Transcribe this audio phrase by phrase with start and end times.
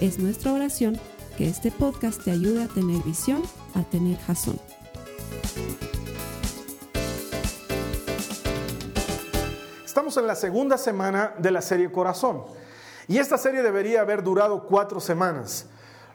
[0.00, 1.00] Es nuestra oración
[1.38, 3.42] que este podcast te ayude a tener visión,
[3.74, 4.60] a tener jazón.
[9.86, 12.42] Estamos en la segunda semana de la serie Corazón.
[13.08, 15.66] Y esta serie debería haber durado cuatro semanas.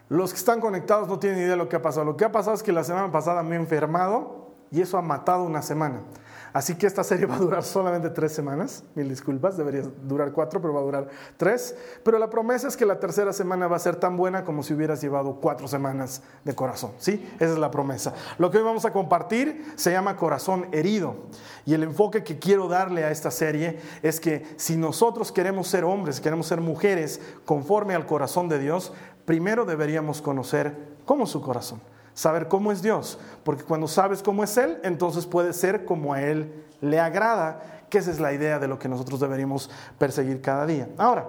[0.08, 2.04] Los que están conectados no tienen idea de lo que ha pasado.
[2.04, 5.02] Lo que ha pasado es que la semana pasada me he enfermado y eso ha
[5.02, 6.02] matado una semana.
[6.52, 8.84] Así que esta serie va a durar solamente tres semanas.
[8.94, 11.74] Mil disculpas, debería durar cuatro, pero va a durar tres.
[12.04, 14.74] Pero la promesa es que la tercera semana va a ser tan buena como si
[14.74, 16.92] hubieras llevado cuatro semanas de corazón.
[16.98, 17.28] ¿Sí?
[17.36, 18.14] Esa es la promesa.
[18.38, 21.16] Lo que hoy vamos a compartir se llama corazón herido.
[21.64, 25.84] Y el enfoque que quiero darle a esta serie es que si nosotros queremos ser
[25.84, 28.92] hombres, queremos ser mujeres conforme al corazón de Dios,
[29.24, 31.80] primero deberíamos conocer cómo su corazón
[32.14, 36.22] saber cómo es Dios, porque cuando sabes cómo es Él, entonces puede ser como a
[36.22, 40.66] Él le agrada, que esa es la idea de lo que nosotros deberíamos perseguir cada
[40.66, 40.88] día.
[40.98, 41.28] Ahora,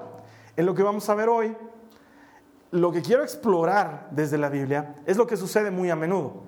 [0.55, 1.55] en lo que vamos a ver hoy,
[2.71, 6.43] lo que quiero explorar desde la Biblia es lo que sucede muy a menudo.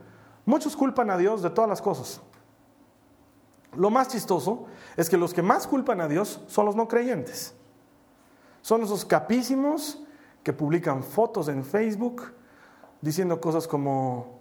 [0.46, 2.22] Muchos culpan a Dios de todas las cosas.
[3.76, 7.54] Lo más chistoso es que los que más culpan a Dios son los no creyentes.
[8.62, 10.02] Son esos capísimos
[10.44, 12.32] que publican fotos en Facebook,
[13.02, 14.40] diciendo cosas como,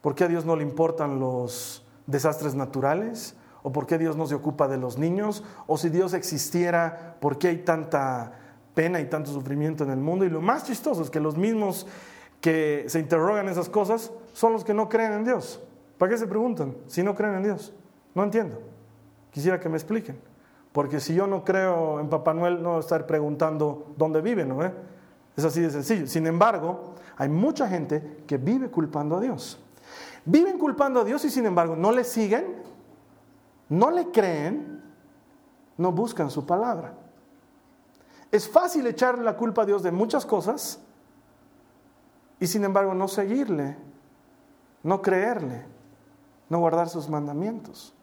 [0.00, 3.36] ¿por qué a Dios no le importan los desastres naturales?
[3.62, 5.44] ¿O por qué Dios no se ocupa de los niños?
[5.66, 8.32] ¿O si Dios existiera, por qué hay tanta
[8.74, 10.24] pena y tanto sufrimiento en el mundo?
[10.24, 11.86] Y lo más chistoso es que los mismos
[12.40, 15.60] que se interrogan esas cosas son los que no creen en Dios.
[15.98, 17.74] ¿Para qué se preguntan si no creen en Dios?
[18.14, 18.60] No entiendo.
[19.30, 20.18] Quisiera que me expliquen.
[20.72, 24.44] Porque si yo no creo en Papá Noel, no voy a estar preguntando dónde vive,
[24.44, 24.60] ¿no?
[25.36, 26.06] Es así de sencillo.
[26.06, 29.58] Sin embargo, hay mucha gente que vive culpando a Dios.
[30.24, 32.62] Viven culpando a Dios y sin embargo no le siguen,
[33.68, 34.82] no le creen,
[35.76, 36.94] no buscan su palabra.
[38.30, 40.80] Es fácil echarle la culpa a Dios de muchas cosas
[42.38, 43.76] y sin embargo no seguirle,
[44.82, 45.64] no creerle,
[46.48, 47.94] no guardar sus mandamientos.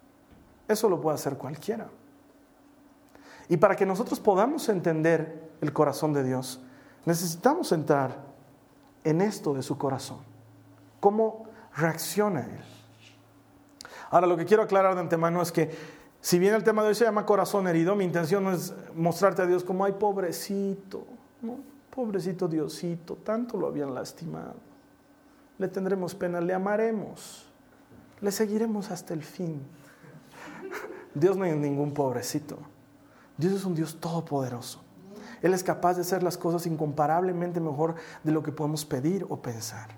[0.68, 1.88] Eso lo puede hacer cualquiera.
[3.48, 6.62] Y para que nosotros podamos entender el corazón de Dios,
[7.07, 8.22] necesitamos entrar
[9.06, 10.18] en esto de su corazón.
[11.00, 12.59] ¿Cómo reacciona él?
[14.09, 15.72] Ahora, lo que quiero aclarar de antemano es que
[16.19, 19.41] si bien el tema de hoy se llama corazón herido, mi intención no es mostrarte
[19.41, 21.06] a Dios como, ay, pobrecito,
[21.95, 24.56] pobrecito Diosito, tanto lo habían lastimado.
[25.59, 27.47] Le tendremos pena, le amaremos,
[28.19, 29.62] le seguiremos hasta el fin.
[31.16, 32.57] Dios no es ningún pobrecito.
[33.38, 34.84] Dios es un Dios todopoderoso.
[35.42, 39.38] Él es capaz de hacer las cosas incomparablemente mejor de lo que podemos pedir o
[39.42, 39.90] pensar.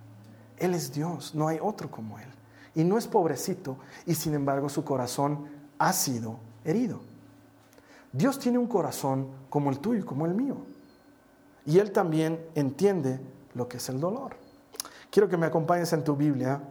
[0.57, 2.27] Él es Dios, no hay otro como Él.
[2.75, 7.01] Y no es pobrecito y sin embargo su corazón ha sido herido.
[8.11, 10.57] Dios tiene un corazón como el tuyo, como el mío.
[11.65, 13.19] Y Él también entiende
[13.53, 14.35] lo que es el dolor.
[15.11, 16.61] Quiero que me acompañes en tu Biblia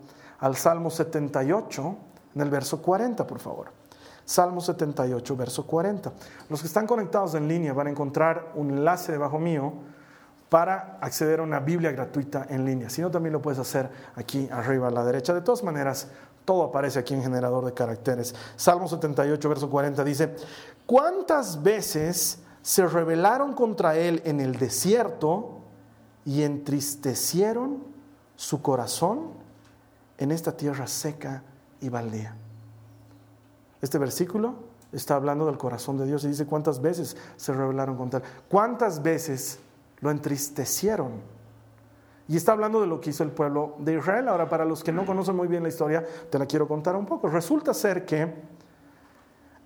[0.41, 1.97] al Salmo 78,
[2.35, 3.78] en el verso 40, por favor.
[4.29, 6.13] Salmo 78, verso 40.
[6.51, 9.73] Los que están conectados en línea van a encontrar un enlace debajo mío
[10.51, 12.91] para acceder a una Biblia gratuita en línea.
[12.91, 15.33] Si no, también lo puedes hacer aquí arriba a la derecha.
[15.33, 16.09] De todas maneras,
[16.45, 18.35] todo aparece aquí en generador de caracteres.
[18.55, 20.37] Salmo 78, verso 40 dice,
[20.85, 25.61] ¿cuántas veces se rebelaron contra él en el desierto
[26.27, 27.83] y entristecieron
[28.37, 29.31] su corazón
[30.19, 31.43] en esta tierra seca
[31.81, 32.37] y baldía?
[33.81, 34.55] Este versículo
[34.93, 39.03] está hablando del corazón de Dios y dice cuántas veces se rebelaron contra él, cuántas
[39.03, 39.61] veces
[40.01, 41.13] lo entristecieron.
[42.27, 44.29] Y está hablando de lo que hizo el pueblo de Israel.
[44.29, 47.07] Ahora, para los que no conocen muy bien la historia, te la quiero contar un
[47.07, 47.29] poco.
[47.29, 48.35] Resulta ser que,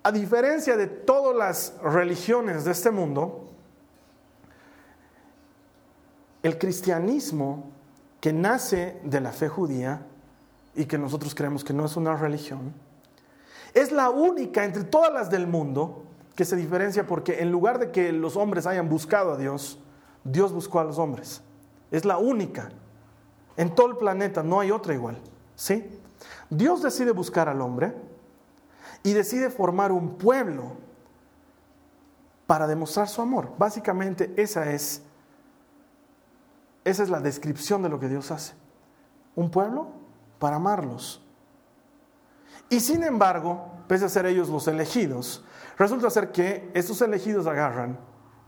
[0.01, 3.49] a diferencia de todas las religiones de este mundo,
[6.41, 7.69] el cristianismo
[8.21, 10.05] que nace de la fe judía
[10.73, 12.73] y que nosotros creemos que no es una religión,
[13.73, 16.03] es la única entre todas las del mundo
[16.35, 19.79] que se diferencia porque en lugar de que los hombres hayan buscado a Dios,
[20.23, 21.41] Dios buscó a los hombres.
[21.91, 22.69] Es la única.
[23.55, 25.19] En todo el planeta no hay otra igual.
[25.55, 25.99] ¿Sí?
[26.49, 27.93] Dios decide buscar al hombre
[29.03, 30.77] y decide formar un pueblo
[32.47, 33.51] para demostrar su amor.
[33.57, 35.03] Básicamente esa es
[36.85, 38.53] esa es la descripción de lo que Dios hace.
[39.35, 39.87] Un pueblo
[40.39, 41.22] para amarlos.
[42.73, 45.45] Y sin embargo, pese a ser ellos los elegidos,
[45.77, 47.99] resulta ser que estos elegidos agarran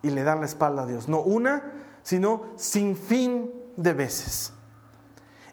[0.01, 1.07] y le dan la espalda a Dios.
[1.07, 4.51] No una, sino sin fin de veces.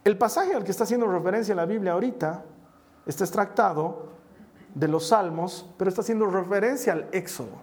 [0.04, 2.44] El pasaje al que está haciendo referencia la Biblia ahorita
[3.04, 4.08] está extractado
[4.75, 7.60] de los Salmos, pero está haciendo referencia al Éxodo.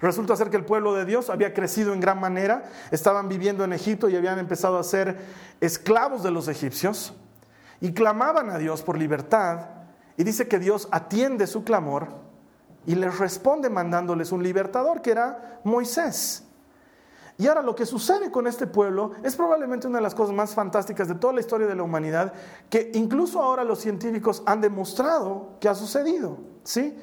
[0.00, 3.74] Resulta ser que el pueblo de Dios había crecido en gran manera, estaban viviendo en
[3.74, 5.18] Egipto y habían empezado a ser
[5.60, 7.12] esclavos de los egipcios
[7.82, 9.79] y clamaban a Dios por libertad.
[10.20, 12.08] Y dice que Dios atiende su clamor
[12.84, 16.44] y les responde mandándoles un libertador que era Moisés.
[17.38, 20.52] Y ahora lo que sucede con este pueblo es probablemente una de las cosas más
[20.52, 22.34] fantásticas de toda la historia de la humanidad,
[22.68, 26.36] que incluso ahora los científicos han demostrado que ha sucedido.
[26.64, 26.94] ¿sí?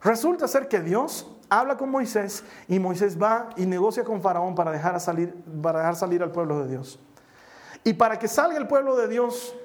[0.00, 4.70] Resulta ser que Dios habla con Moisés y Moisés va y negocia con Faraón para
[4.70, 7.00] dejar, salir, para dejar salir al pueblo de Dios.
[7.82, 9.56] Y para que salga el pueblo de Dios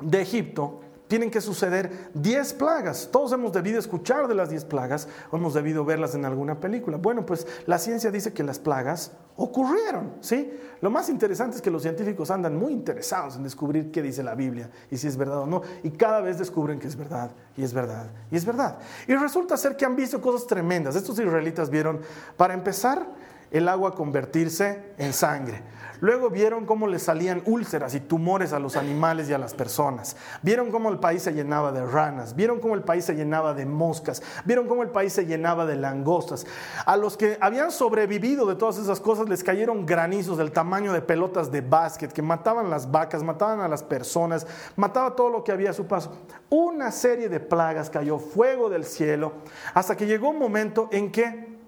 [0.00, 0.80] de Egipto,
[1.10, 3.08] tienen que suceder 10 plagas.
[3.10, 6.98] Todos hemos debido escuchar de las 10 plagas o hemos debido verlas en alguna película.
[6.98, 10.52] Bueno, pues la ciencia dice que las plagas ocurrieron, ¿sí?
[10.80, 14.36] Lo más interesante es que los científicos andan muy interesados en descubrir qué dice la
[14.36, 15.62] Biblia y si es verdad o no.
[15.82, 18.78] Y cada vez descubren que es verdad y es verdad y es verdad.
[19.08, 20.94] Y resulta ser que han visto cosas tremendas.
[20.94, 21.98] Estos israelitas vieron,
[22.36, 23.04] para empezar,
[23.50, 25.60] el agua convertirse en sangre.
[26.00, 30.16] Luego vieron cómo le salían úlceras y tumores a los animales y a las personas.
[30.42, 32.34] Vieron cómo el país se llenaba de ranas.
[32.34, 34.22] Vieron cómo el país se llenaba de moscas.
[34.44, 36.46] Vieron cómo el país se llenaba de langostas.
[36.86, 41.02] A los que habían sobrevivido de todas esas cosas les cayeron granizos del tamaño de
[41.02, 45.52] pelotas de básquet que mataban las vacas, mataban a las personas, mataba todo lo que
[45.52, 46.16] había a su paso.
[46.48, 49.32] Una serie de plagas cayó, fuego del cielo,
[49.74, 51.58] hasta que llegó un momento en que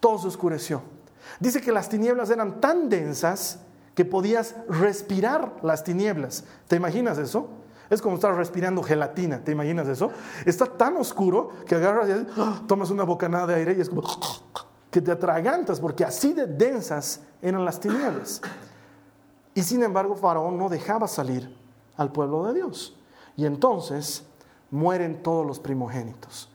[0.00, 0.82] todo se oscureció.
[1.40, 3.63] Dice que las tinieblas eran tan densas
[3.94, 6.44] que podías respirar las tinieblas.
[6.68, 7.48] ¿Te imaginas eso?
[7.90, 10.10] Es como estar respirando gelatina, ¿te imaginas eso?
[10.46, 12.62] Está tan oscuro que agarras y ¡ah!
[12.66, 14.02] tomas una bocanada de aire y es como
[14.90, 18.40] que te atragantas, porque así de densas eran las tinieblas.
[19.52, 21.52] Y sin embargo, Faraón no dejaba salir
[21.96, 22.96] al pueblo de Dios.
[23.36, 24.24] Y entonces
[24.70, 26.48] mueren todos los primogénitos.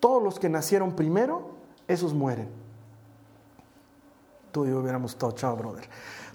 [0.00, 1.50] Todos los que nacieron primero,
[1.86, 2.48] esos mueren.
[4.52, 5.88] Tú y yo hubiéramos estado, chao, brother.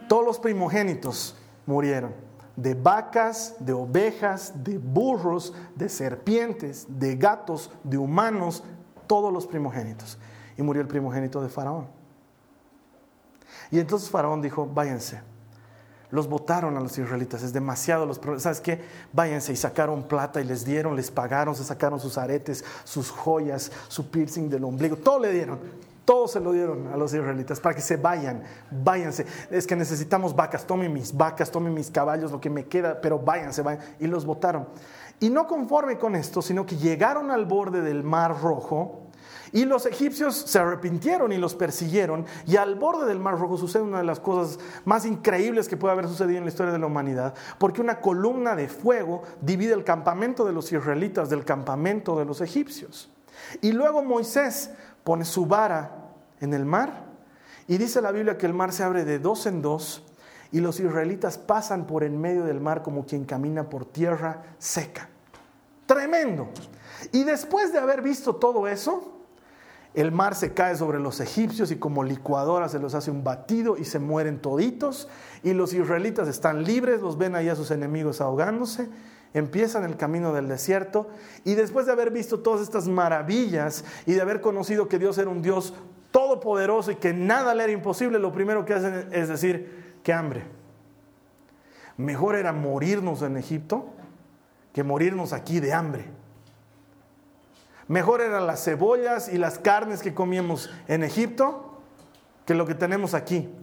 [0.07, 1.36] Todos los primogénitos
[1.66, 2.13] murieron.
[2.56, 8.63] De vacas, de ovejas, de burros, de serpientes, de gatos, de humanos,
[9.07, 10.18] todos los primogénitos.
[10.57, 11.88] Y murió el primogénito de Faraón.
[13.72, 15.22] Y entonces Faraón dijo, váyanse.
[16.12, 18.81] Los votaron a los israelitas, es demasiado los ¿Sabes qué?
[19.12, 23.72] Váyanse y sacaron plata y les dieron, les pagaron, se sacaron sus aretes, sus joyas,
[23.88, 25.60] su piercing del ombligo, todo le dieron.
[26.06, 29.25] Todo se lo dieron a los israelitas para que se vayan, váyanse.
[29.50, 33.19] Es que necesitamos vacas, tomen mis vacas, tomen mis caballos, lo que me queda, pero
[33.19, 33.84] váyanse, vayan.
[34.00, 34.68] Y los votaron.
[35.19, 39.06] Y no conforme con esto, sino que llegaron al borde del mar rojo
[39.52, 42.25] y los egipcios se arrepintieron y los persiguieron.
[42.46, 45.94] Y al borde del mar rojo sucede una de las cosas más increíbles que puede
[45.94, 49.84] haber sucedido en la historia de la humanidad, porque una columna de fuego divide el
[49.84, 53.10] campamento de los israelitas del campamento de los egipcios.
[53.62, 54.72] Y luego Moisés
[55.06, 56.04] pone su vara
[56.46, 57.06] en el mar
[57.68, 60.04] y dice la Biblia que el mar se abre de dos en dos
[60.52, 65.10] y los israelitas pasan por en medio del mar como quien camina por tierra seca.
[65.86, 66.50] Tremendo.
[67.12, 69.12] Y después de haber visto todo eso,
[69.94, 73.78] el mar se cae sobre los egipcios y como licuadora se los hace un batido
[73.78, 75.08] y se mueren toditos.
[75.44, 78.90] Y los israelitas están libres, los ven ahí a sus enemigos ahogándose
[79.36, 81.10] empiezan el camino del desierto
[81.44, 85.30] y después de haber visto todas estas maravillas y de haber conocido que Dios era
[85.30, 85.74] un Dios
[86.15, 90.45] todopoderoso y que nada le era imposible, lo primero que hacen es decir, qué hambre.
[91.98, 93.88] Mejor era morirnos en Egipto
[94.72, 96.05] que morirnos aquí de hambre.
[97.89, 101.81] Mejor eran las cebollas y las carnes que comíamos en Egipto
[102.45, 103.53] que lo que tenemos aquí.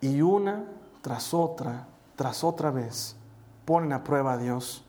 [0.00, 0.64] Y una
[1.02, 3.16] tras otra, tras otra vez,
[3.64, 4.84] ponen a prueba a Dios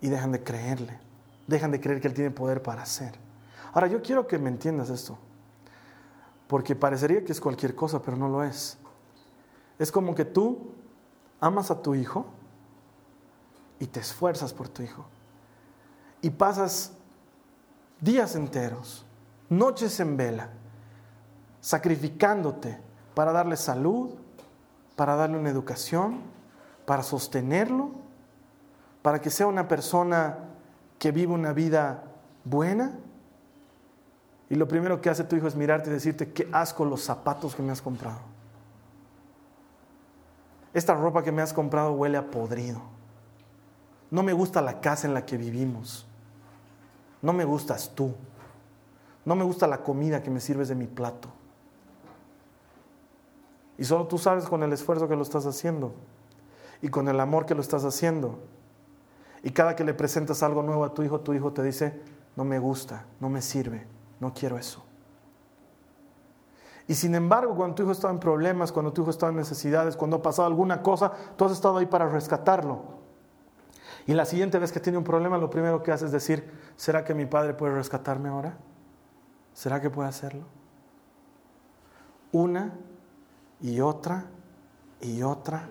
[0.00, 0.96] y dejan de creerle,
[1.48, 3.25] dejan de creer que Él tiene poder para hacer.
[3.76, 5.18] Ahora, yo quiero que me entiendas esto,
[6.46, 8.78] porque parecería que es cualquier cosa, pero no lo es.
[9.78, 10.70] Es como que tú
[11.40, 12.24] amas a tu hijo
[13.78, 15.04] y te esfuerzas por tu hijo
[16.22, 16.92] y pasas
[18.00, 19.04] días enteros,
[19.50, 20.48] noches en vela,
[21.60, 22.80] sacrificándote
[23.14, 24.14] para darle salud,
[24.96, 26.22] para darle una educación,
[26.86, 27.90] para sostenerlo,
[29.02, 30.38] para que sea una persona
[30.98, 32.04] que vive una vida
[32.42, 33.00] buena.
[34.48, 37.54] Y lo primero que hace tu hijo es mirarte y decirte, qué asco los zapatos
[37.54, 38.20] que me has comprado.
[40.72, 42.82] esta ropa que me has comprado huele a podrido.
[44.10, 46.06] No me gusta la casa en la que vivimos.
[47.22, 48.14] No me gustas tú.
[49.24, 51.30] No me gusta la comida que me sirves de mi plato.
[53.78, 55.94] Y solo tú sabes con el esfuerzo que lo estás haciendo
[56.82, 58.38] y con el amor que lo estás haciendo.
[59.42, 62.00] Y cada que le presentas algo nuevo a tu hijo, tu hijo te dice,
[62.36, 63.86] no me gusta, no me sirve,
[64.20, 64.84] no quiero eso.
[66.88, 69.96] Y sin embargo, cuando tu hijo estaba en problemas, cuando tu hijo estaba en necesidades,
[69.96, 72.96] cuando ha pasado alguna cosa, tú has estado ahí para rescatarlo.
[74.06, 77.04] Y la siguiente vez que tiene un problema, lo primero que hace es decir, ¿será
[77.04, 78.56] que mi padre puede rescatarme ahora?
[79.52, 80.44] ¿Será que puede hacerlo?
[82.30, 82.72] Una
[83.60, 84.26] y otra
[85.00, 85.68] y otra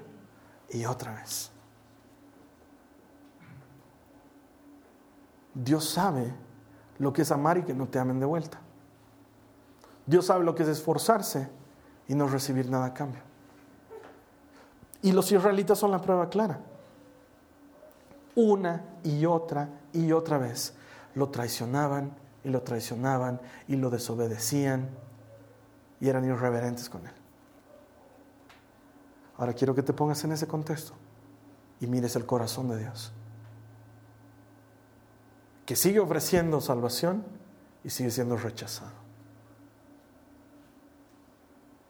[0.70, 1.52] y otra vez.
[5.54, 6.34] Dios sabe
[6.98, 8.60] lo que es amar y que no te amen de vuelta.
[10.06, 11.50] Dios sabe lo que es esforzarse
[12.08, 13.22] y no recibir nada a cambio.
[15.02, 16.60] Y los israelitas son la prueba clara.
[18.36, 20.74] Una y otra y otra vez
[21.16, 22.12] lo traicionaban
[22.44, 24.90] y lo traicionaban y lo desobedecían
[26.00, 27.14] y eran irreverentes con él.
[29.38, 30.94] Ahora quiero que te pongas en ese contexto
[31.80, 33.12] y mires el corazón de Dios,
[35.66, 37.24] que sigue ofreciendo salvación
[37.84, 38.92] y sigue siendo rechazado.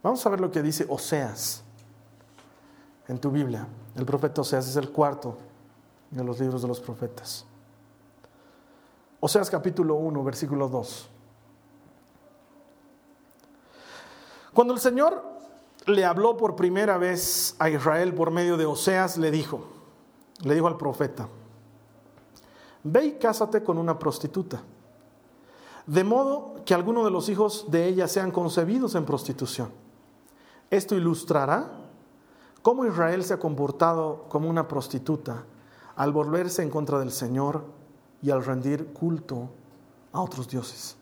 [0.01, 1.63] Vamos a ver lo que dice Oseas
[3.07, 3.67] en tu Biblia.
[3.95, 5.37] El profeta Oseas es el cuarto
[6.11, 7.45] de los libros de los profetas.
[9.19, 11.09] Oseas capítulo 1, versículo 2.
[14.53, 15.21] Cuando el Señor
[15.87, 19.67] le habló por primera vez a Israel por medio de Oseas, le dijo,
[20.43, 21.27] le dijo al profeta,
[22.85, 24.63] ve y cásate con una prostituta,
[25.85, 29.85] de modo que alguno de los hijos de ella sean concebidos en prostitución
[30.69, 31.69] esto ilustrará
[32.61, 35.43] cómo Israel se ha comportado como una prostituta
[35.95, 37.63] al volverse en contra del Señor
[38.21, 39.49] y al rendir culto
[40.11, 40.97] a otros dioses.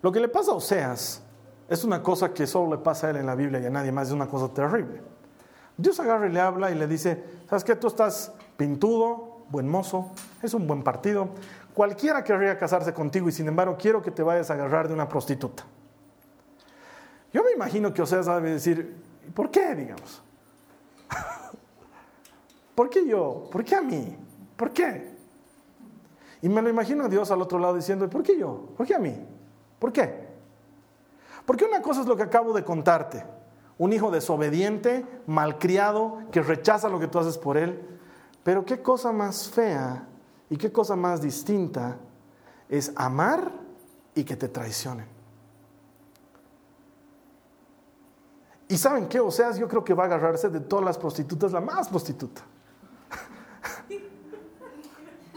[0.00, 1.22] Lo que le pasa a Oseas
[1.68, 3.90] es una cosa que solo le pasa a él en la Biblia y a nadie
[3.90, 5.02] más, es una cosa terrible.
[5.76, 7.74] Dios agarra y le habla y le dice, ¿sabes qué?
[7.74, 10.10] Tú estás pintudo, buen mozo,
[10.42, 11.28] es un buen partido.
[11.74, 15.08] Cualquiera querría casarse contigo y sin embargo quiero que te vayas a agarrar de una
[15.08, 15.64] prostituta.
[17.32, 18.96] Yo me imagino que Oseas debe decir,
[19.34, 20.22] ¿por qué, digamos?
[22.74, 23.48] ¿Por qué yo?
[23.50, 24.16] ¿Por qué a mí?
[24.56, 25.14] ¿Por qué?
[26.42, 28.68] Y me lo imagino a Dios al otro lado diciendo, ¿por qué yo?
[28.76, 29.16] ¿Por qué a mí?
[29.78, 30.28] ¿Por qué?
[31.46, 33.24] Porque una cosa es lo que acabo de contarte,
[33.78, 37.93] un hijo desobediente, malcriado, que rechaza lo que tú haces por él,
[38.44, 40.06] pero qué cosa más fea
[40.50, 41.96] y qué cosa más distinta
[42.68, 43.50] es amar
[44.14, 45.06] y que te traicionen.
[48.68, 51.60] Y saben qué, Oseas yo creo que va a agarrarse de todas las prostitutas, la
[51.60, 52.42] más prostituta.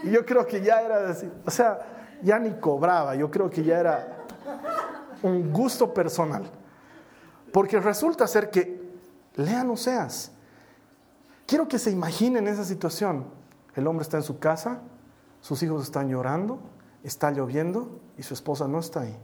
[0.02, 1.78] y yo creo que ya era así, o sea,
[2.22, 4.24] ya ni cobraba, yo creo que ya era
[5.22, 6.50] un gusto personal.
[7.52, 8.88] Porque resulta ser que,
[9.36, 10.32] lean Oseas,
[11.48, 13.26] quiero que se imaginen esa situación.
[13.74, 14.82] El hombre está en su casa,
[15.40, 16.60] sus hijos están llorando,
[17.02, 19.18] está lloviendo y su esposa no está ahí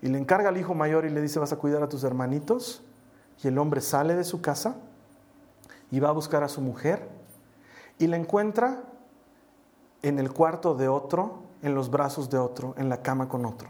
[0.00, 2.82] y le encarga al hijo mayor y le dice, vas a cuidar a tus hermanitos.
[3.42, 4.76] Y el hombre sale de su casa
[5.90, 7.08] y va a buscar a su mujer
[7.98, 8.84] y la encuentra
[10.02, 13.68] en el cuarto de otro, en los brazos de otro, en la cama con otro.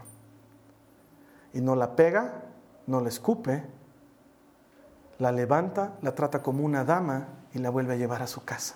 [1.53, 2.43] Y no la pega,
[2.85, 3.65] no la escupe,
[5.19, 8.75] la levanta, la trata como una dama y la vuelve a llevar a su casa.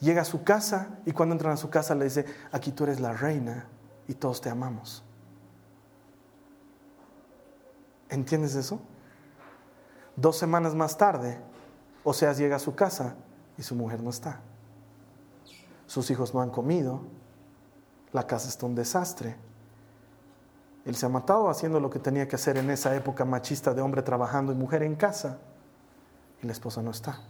[0.00, 2.98] Llega a su casa y cuando entran a su casa le dice, aquí tú eres
[2.98, 3.66] la reina
[4.06, 5.04] y todos te amamos.
[8.08, 8.80] ¿Entiendes eso?
[10.16, 11.38] Dos semanas más tarde,
[12.04, 13.16] Oseas llega a su casa
[13.58, 14.40] y su mujer no está.
[15.86, 17.02] Sus hijos no han comido,
[18.12, 19.36] la casa está un desastre.
[20.84, 23.82] Él se ha matado haciendo lo que tenía que hacer en esa época machista de
[23.82, 25.38] hombre trabajando y mujer en casa.
[26.42, 27.20] Y la esposa no está.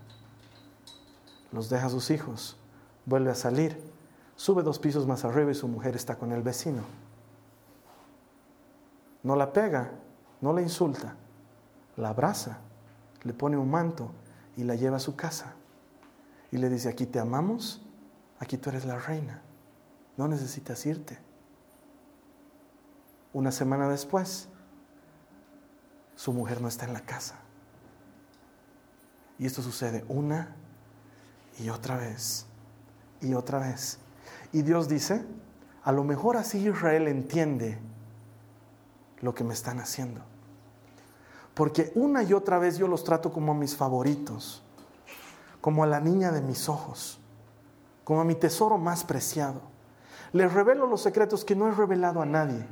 [1.51, 2.57] Los deja a sus hijos,
[3.07, 3.81] vuelve a salir,
[4.37, 6.83] sube dos pisos más arriba y su mujer está con el vecino.
[9.23, 9.91] No la pega,
[10.41, 11.17] no la insulta,
[11.97, 12.59] la abraza,
[13.23, 14.11] le pone un manto
[14.57, 15.55] y la lleva a su casa.
[16.53, 17.83] Y le dice, aquí te amamos,
[18.39, 19.43] aquí tú eres la reina,
[20.17, 21.19] no necesitas irte.
[23.33, 24.49] Una semana después,
[26.17, 27.37] su mujer no está en la casa.
[29.39, 30.57] Y esto sucede una
[31.59, 32.47] y otra vez
[33.21, 33.99] y otra vez.
[34.53, 35.25] Y Dios dice,
[35.85, 37.79] a lo mejor así Israel entiende
[39.21, 40.23] lo que me están haciendo.
[41.55, 44.63] Porque una y otra vez yo los trato como a mis favoritos,
[45.61, 47.19] como a la niña de mis ojos,
[48.05, 49.61] como a mi tesoro más preciado.
[50.33, 52.65] Les revelo los secretos que no he revelado a nadie.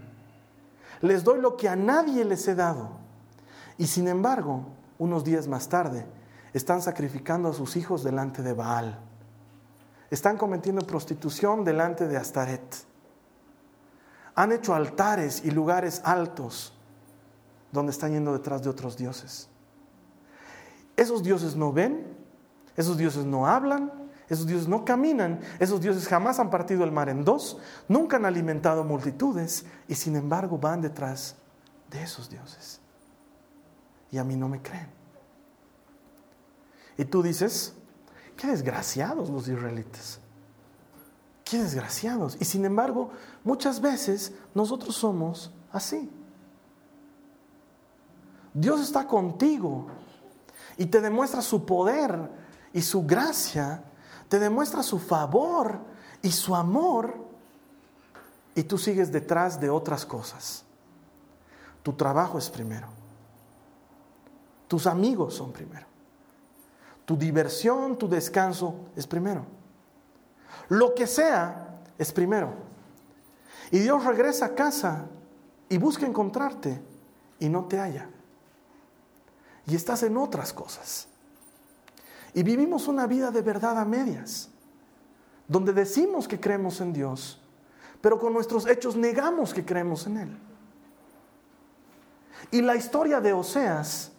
[1.00, 2.90] Les doy lo que a nadie les he dado.
[3.78, 4.66] Y sin embargo,
[4.98, 6.06] unos días más tarde,
[6.52, 8.98] están sacrificando a sus hijos delante de Baal.
[10.10, 12.76] Están cometiendo prostitución delante de Astaret.
[14.34, 16.72] Han hecho altares y lugares altos
[17.72, 19.48] donde están yendo detrás de otros dioses.
[20.96, 22.16] Esos dioses no ven,
[22.76, 23.92] esos dioses no hablan,
[24.28, 28.24] esos dioses no caminan, esos dioses jamás han partido el mar en dos, nunca han
[28.24, 31.36] alimentado multitudes y sin embargo van detrás
[31.90, 32.80] de esos dioses.
[34.10, 34.88] Y a mí no me creen.
[36.98, 37.74] Y tú dices,
[38.36, 40.20] qué desgraciados los israelitas.
[41.44, 42.36] Qué desgraciados.
[42.40, 43.10] Y sin embargo,
[43.44, 46.10] muchas veces nosotros somos así.
[48.52, 49.86] Dios está contigo
[50.76, 52.30] y te demuestra su poder
[52.72, 53.84] y su gracia,
[54.28, 55.78] te demuestra su favor
[56.22, 57.14] y su amor
[58.54, 60.64] y tú sigues detrás de otras cosas.
[61.82, 62.88] Tu trabajo es primero.
[64.66, 65.86] Tus amigos son primero.
[67.04, 69.44] Tu diversión, tu descanso es primero.
[70.68, 72.52] Lo que sea es primero.
[73.70, 75.06] Y Dios regresa a casa
[75.68, 76.80] y busca encontrarte
[77.38, 78.08] y no te halla.
[79.66, 81.08] Y estás en otras cosas.
[82.34, 84.50] Y vivimos una vida de verdad a medias,
[85.48, 87.40] donde decimos que creemos en Dios,
[88.00, 90.38] pero con nuestros hechos negamos que creemos en Él.
[92.50, 94.12] Y la historia de Oseas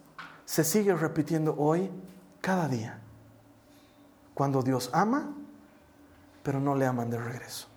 [0.45, 1.91] se sigue repitiendo hoy
[2.41, 2.99] cada día.
[4.33, 5.33] Cuando Dios ama,
[6.43, 7.67] pero no le aman de regreso.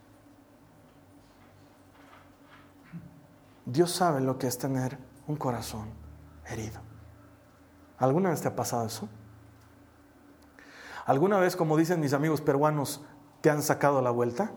[3.64, 5.88] Dios sabe lo que es tener un corazón
[6.46, 6.80] herido.
[7.98, 9.08] ¿Alguna vez te ha pasado eso?
[11.10, 13.04] ¿Alguna vez, como dicen mis amigos peruanos,
[13.40, 14.52] te han sacado la vuelta?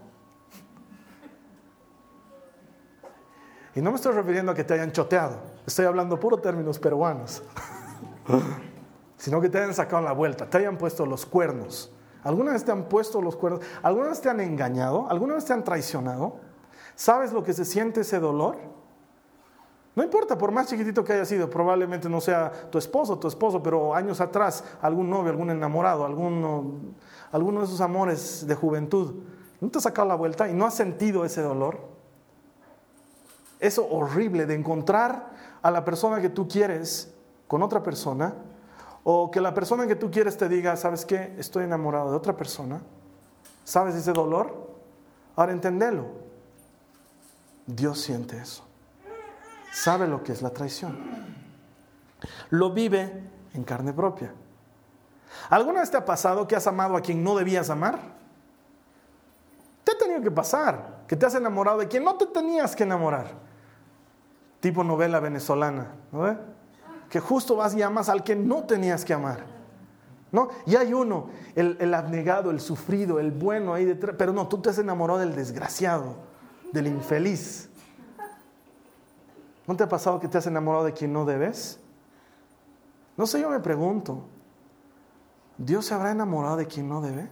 [3.74, 7.42] Y no me estoy refiriendo a que te hayan choteado, estoy hablando puro términos peruanos
[9.18, 11.92] sino que te hayan sacado la vuelta, te hayan puesto los cuernos.
[12.22, 13.62] ¿Alguna vez te han puesto los cuernos?
[13.82, 15.10] ¿Alguna vez te han engañado?
[15.10, 16.36] ¿Alguna vez te han traicionado?
[16.94, 18.58] ¿Sabes lo que se siente ese dolor?
[19.96, 23.62] No importa, por más chiquitito que haya sido, probablemente no sea tu esposo, tu esposo,
[23.62, 26.80] pero años atrás, algún novio, algún enamorado, alguno,
[27.32, 29.14] alguno de esos amores de juventud,
[29.62, 31.80] ¿no te ha sacado la vuelta y no has sentido ese dolor?
[33.60, 37.14] Eso horrible de encontrar a la persona que tú quieres
[37.48, 38.34] con otra persona,
[39.04, 41.36] o que la persona que tú quieres te diga, ¿sabes qué?
[41.38, 42.82] Estoy enamorado de otra persona.
[43.64, 44.72] ¿Sabes ese dolor?
[45.36, 46.06] Ahora entendelo.
[47.68, 48.64] Dios siente eso.
[49.74, 50.96] Sabe lo que es la traición.
[52.52, 54.32] Lo vive en carne propia.
[55.50, 58.00] ¿Alguna vez te ha pasado que has amado a quien no debías amar?
[59.84, 62.84] Te ha tenido que pasar, que te has enamorado de quien no te tenías que
[62.84, 63.32] enamorar.
[64.60, 66.38] Tipo novela venezolana, ¿no?
[67.10, 69.44] que justo vas y amas al que no tenías que amar.
[70.32, 70.50] ¿No?
[70.66, 74.70] Y hay uno, el, abnegado, el sufrido, el bueno ahí detrás, pero no, tú te
[74.70, 76.16] has enamorado del desgraciado,
[76.72, 77.70] del infeliz.
[79.68, 81.80] ¿No te ha pasado que te has enamorado de quien no debes?
[83.16, 84.24] No sé, yo me pregunto,
[85.58, 87.30] ¿Dios se habrá enamorado de quien no debe?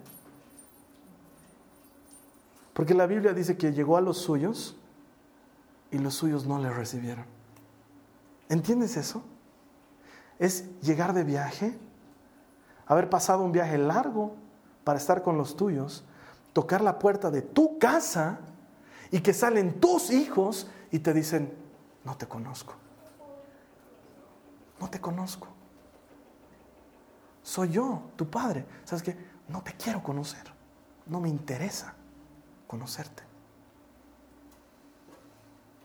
[2.73, 4.77] Porque la Biblia dice que llegó a los suyos
[5.91, 7.25] y los suyos no le recibieron.
[8.47, 9.23] ¿Entiendes eso?
[10.41, 11.77] es llegar de viaje,
[12.87, 14.33] haber pasado un viaje largo
[14.83, 16.03] para estar con los tuyos,
[16.51, 18.39] tocar la puerta de tu casa
[19.11, 21.53] y que salen tus hijos y te dicen,
[22.03, 22.73] no te conozco,
[24.79, 25.47] no te conozco.
[27.43, 28.65] Soy yo, tu padre.
[28.85, 29.17] ¿Sabes qué?
[29.47, 30.51] No te quiero conocer,
[31.07, 31.93] no me interesa
[32.67, 33.23] conocerte.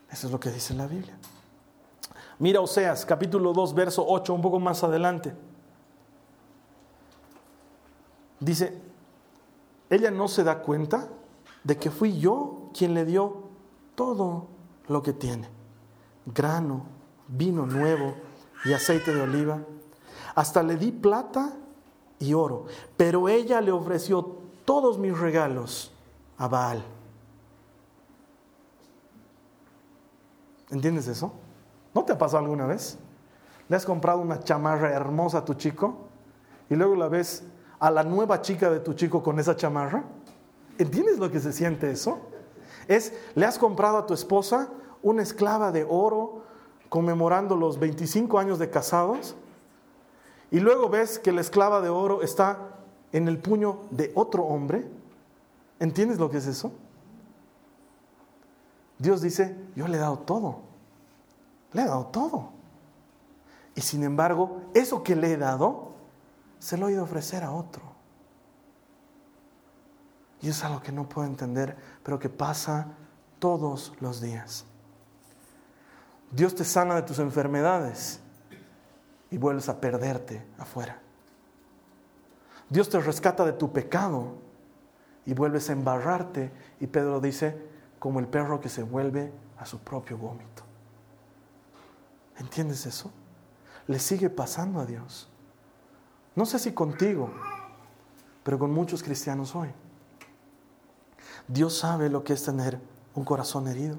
[0.09, 1.17] Eso es lo que dice la Biblia.
[2.39, 5.35] Mira Oseas, capítulo 2, verso 8, un poco más adelante.
[8.39, 8.79] Dice,
[9.89, 11.09] ella no se da cuenta
[11.63, 13.49] de que fui yo quien le dio
[13.95, 14.47] todo
[14.87, 15.56] lo que tiene.
[16.33, 16.85] Grano,
[17.27, 18.15] vino nuevo
[18.65, 19.59] y aceite de oliva.
[20.35, 21.53] Hasta le di plata
[22.19, 22.65] y oro.
[22.95, 25.93] Pero ella le ofreció todos mis regalos
[26.37, 26.83] a Baal.
[30.69, 31.31] ¿Entiendes eso?
[31.93, 32.97] ¿No te ha pasado alguna vez?
[33.69, 36.07] ¿Le has comprado una chamarra hermosa a tu chico
[36.69, 37.43] y luego la ves
[37.79, 40.03] a la nueva chica de tu chico con esa chamarra?
[40.77, 42.19] ¿Entiendes lo que se siente eso?
[42.87, 44.69] Es, le has comprado a tu esposa
[45.01, 46.43] una esclava de oro,
[46.89, 49.35] conmemorando los 25 años de casados
[50.51, 52.77] y luego ves que la esclava de oro está
[53.11, 54.87] en el puño de otro hombre.
[55.79, 56.71] ¿Entiendes lo que es eso?
[58.97, 60.59] Dios dice, yo le he dado todo.
[61.73, 62.51] Le he dado todo.
[63.75, 65.91] Y sin embargo, eso que le he dado,
[66.59, 67.83] se lo he ido a ofrecer a otro.
[70.41, 72.87] Y es algo que no puedo entender, pero que pasa
[73.39, 74.65] todos los días.
[76.31, 78.19] Dios te sana de tus enfermedades
[79.31, 80.99] y vuelves a perderte afuera.
[82.69, 84.35] Dios te rescata de tu pecado
[85.25, 86.51] y vuelves a embarrarte.
[86.79, 87.57] Y Pedro dice,
[87.99, 90.63] como el perro que se vuelve a su propio vómito.
[92.37, 93.11] ¿Entiendes eso?
[93.87, 95.29] Le sigue pasando a Dios.
[96.35, 97.31] No sé si contigo,
[98.43, 99.69] pero con muchos cristianos hoy.
[101.47, 102.79] Dios sabe lo que es tener
[103.15, 103.97] un corazón herido.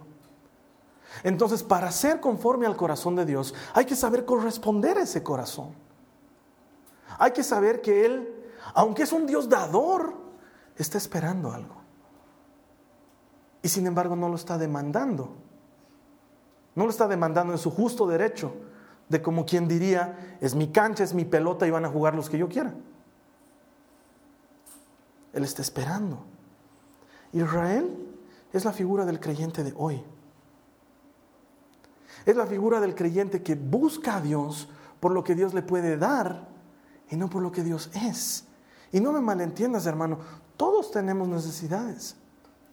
[1.22, 5.74] Entonces, para ser conforme al corazón de Dios, hay que saber corresponder a ese corazón.
[7.18, 8.28] Hay que saber que Él,
[8.74, 10.14] aunque es un Dios dador,
[10.76, 11.76] está esperando algo.
[13.62, 15.36] Y sin embargo no lo está demandando.
[16.74, 18.52] No lo está demandando en su justo derecho,
[19.08, 22.30] de como quien diría, es mi cancha, es mi pelota y van a jugar los
[22.30, 22.72] que yo quiera.
[25.32, 26.24] Él está esperando.
[27.32, 27.96] Israel
[28.52, 30.04] es la figura del creyente de hoy.
[32.24, 34.68] Es la figura del creyente que busca a Dios
[35.00, 36.48] por lo que Dios le puede dar
[37.11, 38.46] y no por lo que Dios es.
[38.92, 40.18] Y no me malentiendas, hermano,
[40.57, 42.16] todos tenemos necesidades.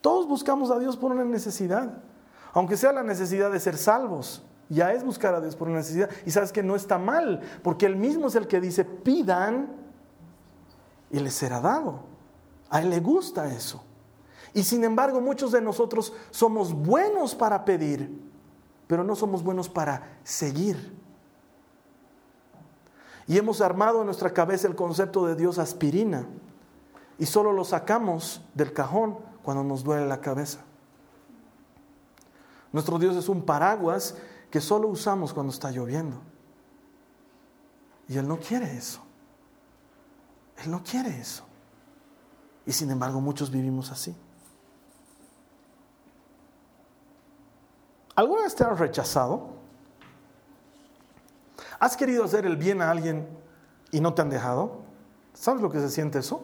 [0.01, 2.01] Todos buscamos a Dios por una necesidad.
[2.53, 6.10] Aunque sea la necesidad de ser salvos, ya es buscar a Dios por una necesidad.
[6.25, 9.75] Y sabes que no está mal, porque Él mismo es el que dice, pidan
[11.12, 12.01] y les será dado.
[12.69, 13.84] A Él le gusta eso.
[14.53, 18.21] Y sin embargo, muchos de nosotros somos buenos para pedir,
[18.87, 20.95] pero no somos buenos para seguir.
[23.27, 26.27] Y hemos armado en nuestra cabeza el concepto de Dios aspirina
[27.17, 30.59] y solo lo sacamos del cajón cuando nos duele la cabeza.
[32.71, 34.15] Nuestro Dios es un paraguas
[34.51, 36.21] que solo usamos cuando está lloviendo.
[38.07, 39.01] Y Él no quiere eso.
[40.63, 41.45] Él no quiere eso.
[42.65, 44.15] Y sin embargo muchos vivimos así.
[48.15, 49.49] ¿Alguna vez te has rechazado?
[51.80, 53.28] ¿Has querido hacer el bien a alguien
[53.91, 54.80] y no te han dejado?
[55.34, 56.41] ¿Sabes lo que se siente eso?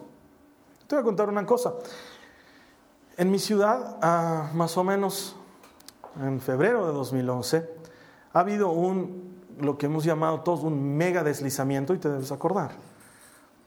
[0.86, 1.72] Te voy a contar una cosa.
[3.16, 5.36] En mi ciudad, ah, más o menos
[6.20, 7.68] en febrero de 2011,
[8.34, 12.72] ha habido un, lo que hemos llamado todos un mega deslizamiento, y te debes acordar.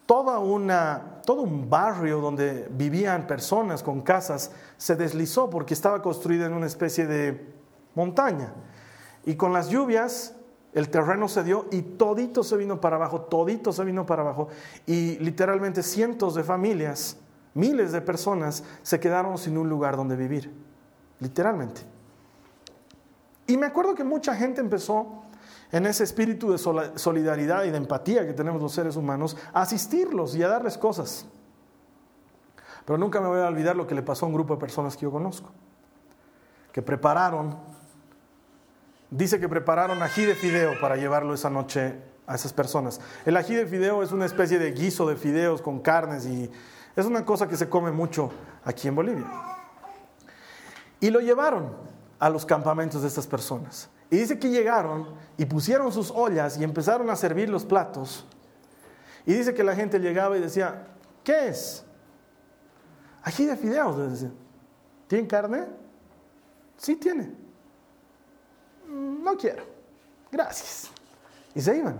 [0.06, 6.46] Toda una, todo un barrio donde vivían personas con casas se deslizó porque estaba construida
[6.46, 7.55] en una especie de
[7.95, 8.53] montaña.
[9.25, 10.36] Y con las lluvias
[10.73, 14.49] el terreno se dio y todito se vino para abajo, todito se vino para abajo.
[14.86, 17.17] Y literalmente cientos de familias,
[17.53, 20.53] miles de personas se quedaron sin un lugar donde vivir.
[21.21, 21.81] Literalmente.
[23.47, 25.23] Y me acuerdo que mucha gente empezó
[25.71, 30.36] en ese espíritu de solidaridad y de empatía que tenemos los seres humanos a asistirlos
[30.36, 31.25] y a darles cosas.
[32.86, 34.95] Pero nunca me voy a olvidar lo que le pasó a un grupo de personas
[34.95, 35.49] que yo conozco,
[36.71, 37.55] que prepararon
[39.15, 41.95] dice que prepararon ají de fideo para llevarlo esa noche
[42.28, 42.99] a esas personas.
[43.25, 46.51] El ají de fideo es una especie de guiso de fideos con carnes y
[46.95, 48.32] es una cosa que se come mucho
[48.63, 49.25] aquí en Bolivia.
[50.99, 51.75] Y lo llevaron
[52.19, 53.89] a los campamentos de estas personas.
[54.10, 58.25] Y dice que llegaron y pusieron sus ollas y empezaron a servir los platos.
[59.25, 60.88] Y dice que la gente llegaba y decía,
[61.23, 61.84] ¿qué es?
[63.23, 64.25] Ají de fideos.
[65.08, 65.65] ¿Tiene carne?
[66.78, 67.44] Sí tiene
[68.95, 69.63] no quiero,
[70.31, 70.89] gracias.
[71.53, 71.99] Y se iban.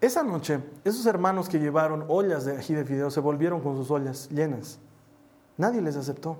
[0.00, 3.90] Esa noche, esos hermanos que llevaron ollas de ají de fideo se volvieron con sus
[3.90, 4.78] ollas llenas.
[5.58, 6.38] Nadie les aceptó.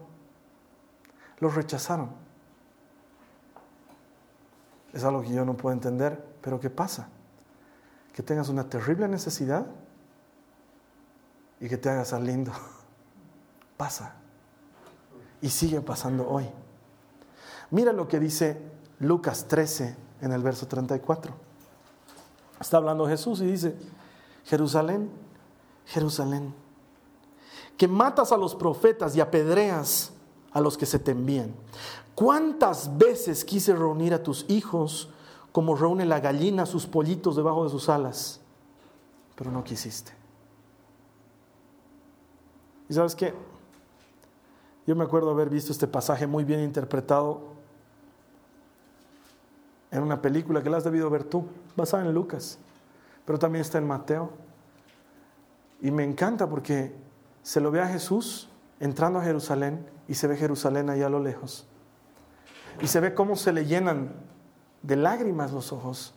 [1.41, 2.11] Los rechazaron.
[4.93, 7.09] Es algo que yo no puedo entender, pero ¿qué pasa?
[8.15, 9.67] Que tengas una terrible necesidad
[11.61, 12.53] y que te hagas al lindo.
[13.77, 14.15] Pasa.
[15.43, 16.51] Y sigue pasando hoy.
[17.71, 18.61] Mira lo que dice
[19.01, 21.33] Lucas 13 en el verso 34.
[22.61, 23.75] Está hablando Jesús y dice,
[24.45, 25.11] Jerusalén,
[25.87, 26.55] Jerusalén,
[27.79, 30.13] que matas a los profetas y apedreas
[30.53, 31.55] a los que se te envían.
[32.15, 35.09] ¿Cuántas veces quise reunir a tus hijos
[35.53, 38.41] como reúne la gallina sus pollitos debajo de sus alas?
[39.35, 40.13] Pero no quisiste.
[42.91, 43.33] ¿Y sabes qué?
[44.87, 47.60] Yo me acuerdo haber visto este pasaje muy bien interpretado
[49.91, 52.59] en una película que la has debido ver tú, basada en Lucas,
[53.25, 54.31] pero también está en Mateo.
[55.81, 56.95] Y me encanta porque
[57.43, 58.49] se lo ve a Jesús
[58.79, 61.67] entrando a Jerusalén y se ve Jerusalén allá a lo lejos.
[62.81, 64.13] Y se ve cómo se le llenan
[64.83, 66.15] de lágrimas los ojos.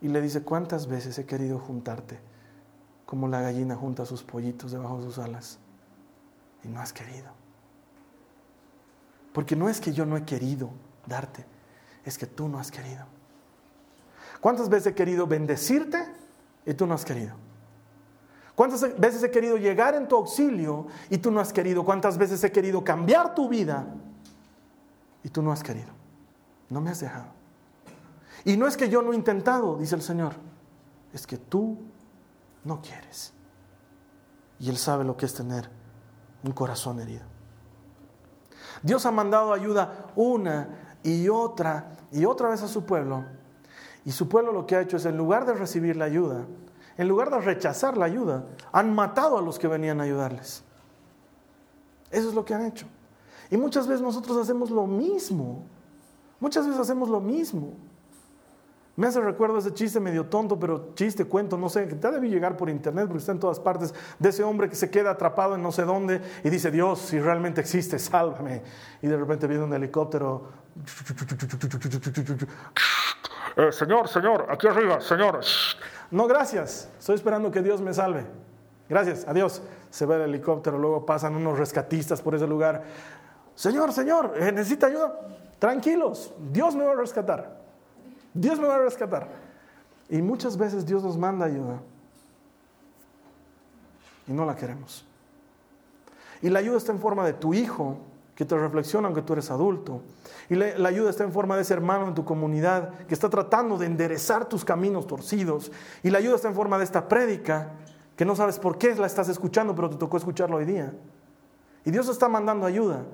[0.00, 2.20] Y le dice, ¿cuántas veces he querido juntarte?
[3.04, 5.58] Como la gallina junta sus pollitos debajo de sus alas.
[6.64, 7.30] Y no has querido.
[9.32, 10.70] Porque no es que yo no he querido
[11.06, 11.44] darte,
[12.06, 13.04] es que tú no has querido.
[14.40, 16.06] ¿Cuántas veces he querido bendecirte
[16.64, 17.34] y tú no has querido?
[18.54, 21.84] ¿Cuántas veces he querido llegar en tu auxilio y tú no has querido?
[21.84, 23.86] ¿Cuántas veces he querido cambiar tu vida
[25.22, 25.88] y tú no has querido?
[26.70, 27.26] No me has dejado.
[28.44, 30.34] Y no es que yo no he intentado, dice el Señor,
[31.12, 31.76] es que tú
[32.64, 33.32] no quieres.
[34.60, 35.68] Y Él sabe lo que es tener
[36.44, 37.24] un corazón herido.
[38.82, 43.24] Dios ha mandado ayuda una y otra y otra vez a su pueblo.
[44.04, 46.44] Y su pueblo lo que ha hecho es, en lugar de recibir la ayuda,
[46.96, 50.62] en lugar de rechazar la ayuda, han matado a los que venían a ayudarles.
[52.10, 52.86] Eso es lo que han hecho.
[53.50, 55.62] Y muchas veces nosotros hacemos lo mismo.
[56.40, 57.72] Muchas veces hacemos lo mismo.
[58.96, 62.30] Me hace recuerdo ese chiste medio tonto, pero chiste, cuento, no sé, que te debe
[62.30, 65.54] llegar por internet porque está en todas partes, de ese hombre que se queda atrapado
[65.54, 68.62] en no sé dónde y dice, Dios, si realmente existe, sálvame.
[69.02, 70.48] Y de repente viene un helicóptero.
[73.70, 75.40] señor, señor, aquí arriba, señor.
[76.10, 78.24] No, gracias, estoy esperando que Dios me salve.
[78.88, 79.60] Gracias, adiós.
[79.90, 82.82] Se va el helicóptero, luego pasan unos rescatistas por ese lugar.
[83.54, 85.20] Señor, señor, ¿necesita ayuda?
[85.58, 87.65] Tranquilos, Dios me va a rescatar.
[88.36, 89.28] Dios me va a rescatar.
[90.08, 91.80] Y muchas veces Dios nos manda ayuda
[94.28, 95.04] y no la queremos.
[96.42, 97.96] Y la ayuda está en forma de tu hijo,
[98.34, 100.02] que te reflexiona aunque tú eres adulto.
[100.50, 103.78] Y la, ayuda está en forma de ese hermano en tu comunidad que está tratando
[103.78, 105.72] de enderezar tus caminos torcidos.
[106.02, 107.72] Y la ayuda está en forma de esta prédica
[108.14, 110.92] que no sabes por qué la estás escuchando, pero te tocó escucharlo hoy día.
[111.84, 113.04] Y Dios está mandando ayuda.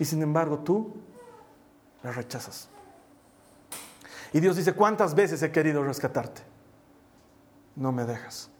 [0.00, 0.92] Y sin embargo tú
[2.02, 2.71] la rechazas.
[4.32, 6.42] Y Dios dice, ¿cuántas veces he querido rescatarte?
[7.76, 8.50] No me dejas.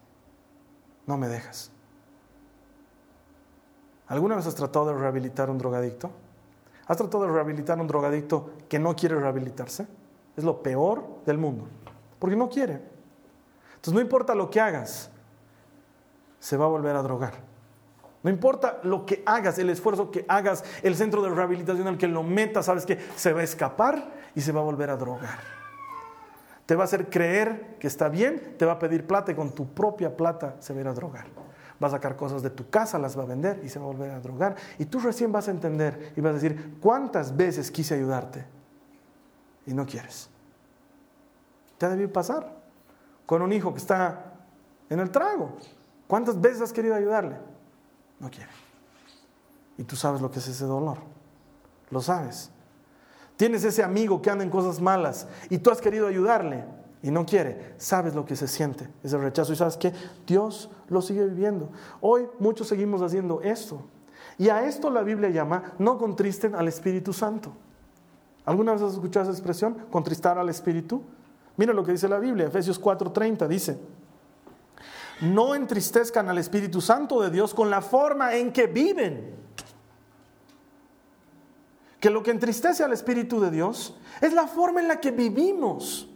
[1.07, 1.71] No me dejas.
[4.07, 6.11] ¿Alguna vez has tratado de rehabilitar un drogadicto?
[6.87, 9.87] ¿Has tratado de rehabilitar a un drogadicto que no quiere rehabilitarse?
[10.37, 11.67] Es lo peor del mundo,
[12.19, 12.75] porque no quiere.
[13.75, 15.11] Entonces no importa lo que hagas,
[16.39, 17.35] se va a volver a drogar.
[18.23, 22.07] No importa lo que hagas, el esfuerzo que hagas, el centro de rehabilitación al que
[22.07, 25.62] lo metas, sabes que se va a escapar y se va a volver a drogar
[26.67, 29.53] te va a hacer creer que está bien, te va a pedir plata y con
[29.53, 31.27] tu propia plata se va a ir a drogar.
[31.83, 33.89] Va a sacar cosas de tu casa, las va a vender y se va a
[33.89, 34.55] volver a drogar.
[34.79, 38.45] Y tú recién vas a entender y vas a decir, ¿cuántas veces quise ayudarte?
[39.67, 40.29] Y no quieres.
[41.79, 42.63] Te ha debido pasar
[43.27, 44.35] con un hijo que está
[44.89, 45.57] en el trago.
[46.07, 47.37] ¿Cuántas veces has querido ayudarle?
[48.21, 48.51] No quiere.
[49.79, 50.99] Y tú sabes lo que es ese dolor.
[51.91, 52.51] Lo sabes.
[53.43, 56.65] Tienes ese amigo que anda en cosas malas y tú has querido ayudarle
[57.03, 57.75] y no quiere.
[57.77, 59.53] Sabes lo que se siente, ese rechazo.
[59.53, 59.93] Y sabes que
[60.25, 61.69] Dios lo sigue viviendo.
[62.01, 63.83] Hoy muchos seguimos haciendo esto.
[64.39, 67.53] Y a esto la Biblia llama no contristen al Espíritu Santo.
[68.45, 69.77] ¿Alguna vez has escuchado esa expresión?
[69.91, 71.03] Contristar al Espíritu.
[71.57, 73.77] Mira lo que dice la Biblia, Efesios 4:30 dice,
[75.21, 79.42] no entristezcan al Espíritu Santo de Dios con la forma en que viven
[82.03, 86.09] que lo que entristece al Espíritu de Dios es la forma en la que vivimos.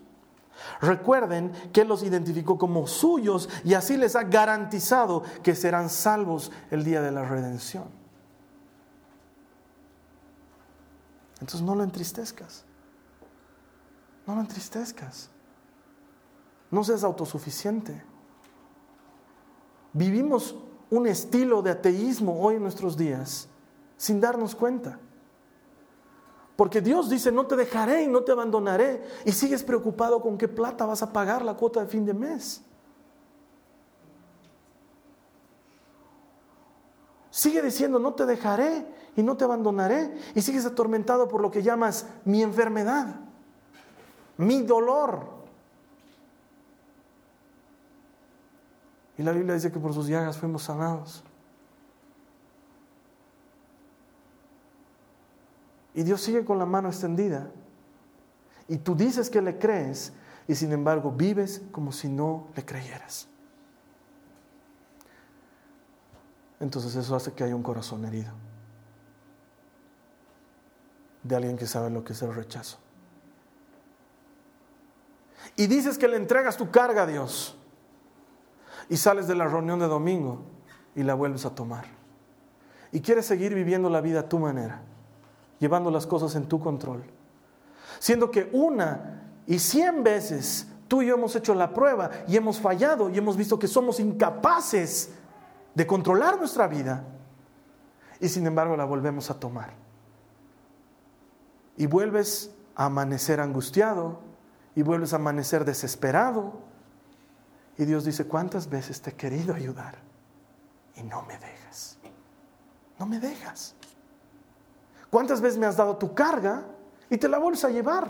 [0.81, 6.83] Recuerden que los identificó como suyos y así les ha garantizado que serán salvos el
[6.83, 7.85] día de la redención.
[11.35, 12.65] Entonces no lo entristezcas.
[14.27, 15.31] No lo entristezcas.
[16.69, 18.03] No seas autosuficiente.
[19.93, 20.57] Vivimos
[20.91, 23.49] un estilo de ateísmo hoy en nuestros días
[23.97, 24.99] sin darnos cuenta.
[26.57, 29.05] Porque Dios dice, no te dejaré y no te abandonaré.
[29.27, 32.63] Y sigues preocupado con qué plata vas a pagar la cuota de fin de mes.
[37.31, 40.17] Sigue diciendo, no te dejaré y no te abandonaré.
[40.35, 43.17] Y sigues atormentado por lo que llamas mi enfermedad,
[44.39, 45.37] mi dolor.
[49.19, 51.23] Y la Biblia dice que por sus llagas fuimos sanados.
[55.97, 57.51] Y Dios sigue con la mano extendida.
[58.69, 60.13] Y tú dices que le crees
[60.47, 63.27] y sin embargo vives como si no le creyeras.
[66.61, 68.31] Entonces eso hace que haya un corazón herido.
[71.23, 72.79] De alguien que sabe lo que es el rechazo.
[75.57, 77.57] y dices que le entregas tu carga a Dios
[78.91, 80.43] y sales de la reunión de domingo
[80.95, 81.87] y la vuelves a tomar.
[82.93, 84.83] Y quieres seguir viviendo la vida a tu manera,
[85.59, 87.05] llevando las cosas en tu control.
[87.99, 92.61] Siendo que una y cien veces tú y yo hemos hecho la prueba y hemos
[92.61, 95.11] fallado y hemos visto que somos incapaces
[95.75, 97.05] de controlar nuestra vida
[98.21, 99.75] y sin embargo la volvemos a tomar.
[101.77, 104.21] Y vuelves a amanecer angustiado
[104.75, 106.61] y vuelves a amanecer desesperado.
[107.77, 109.99] Y Dios dice, ¿cuántas veces te he querido ayudar?
[110.95, 111.99] Y no me dejas.
[112.99, 113.75] No me dejas.
[115.11, 116.65] ¿Cuántas veces me has dado tu carga
[117.09, 118.09] y te la vuelves a llevar?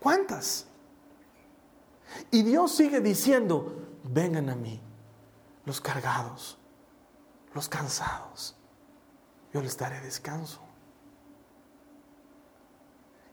[0.00, 0.66] ¿Cuántas?
[2.30, 4.80] Y Dios sigue diciendo, vengan a mí,
[5.64, 6.58] los cargados,
[7.54, 8.56] los cansados,
[9.52, 10.60] yo les daré descanso.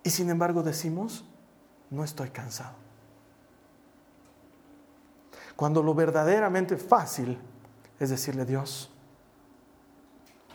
[0.04, 1.24] Y sin embargo decimos,
[1.90, 2.76] no estoy cansado.
[5.56, 7.40] Cuando lo verdaderamente fácil
[8.00, 8.90] es decirle, Dios,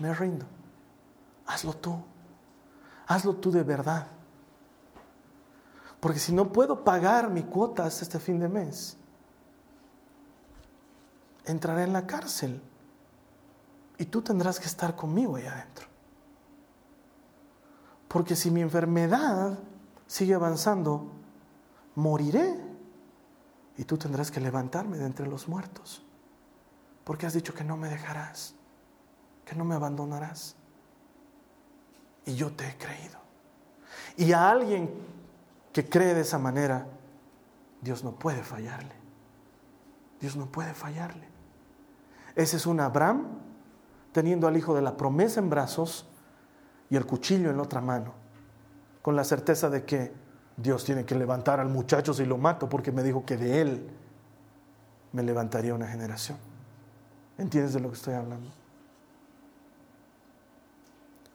[0.01, 0.45] me rindo,
[1.49, 2.01] hazlo tú,
[3.07, 4.07] hazlo tú de verdad.
[5.99, 8.97] Porque si no puedo pagar mi cuota hasta este fin de mes,
[11.45, 12.63] entraré en la cárcel
[13.97, 15.89] y tú tendrás que estar conmigo ahí adentro.
[18.07, 19.59] Porque si mi enfermedad
[20.07, 21.11] sigue avanzando,
[21.97, 22.61] moriré
[23.77, 26.05] y tú tendrás que levantarme de entre los muertos.
[27.05, 28.55] Porque has dicho que no me dejarás,
[29.45, 30.58] que no me abandonarás.
[32.29, 33.19] Y yo te he creído.
[34.19, 34.91] Y a alguien
[35.73, 36.87] que cree de esa manera,
[37.81, 38.93] Dios no puede fallarle.
[40.21, 41.27] Dios no puede fallarle.
[42.35, 43.29] Ese es un Abraham
[44.13, 46.07] teniendo al hijo de la promesa en brazos
[46.91, 48.13] y el cuchillo en la otra mano,
[49.01, 50.13] con la certeza de que
[50.55, 53.89] Dios tiene que levantar al muchacho si lo mato, porque me dijo que de él
[55.13, 56.37] me levantaría una generación.
[57.39, 58.51] ¿Entiendes de lo que estoy hablando?